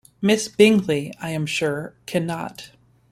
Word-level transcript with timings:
Miss 0.19 0.47
Bingley, 0.47 1.13
I 1.21 1.29
am 1.29 1.45
sure, 1.45 1.93
cannot. 2.07 2.71